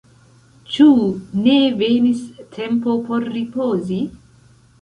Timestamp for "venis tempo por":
1.81-3.29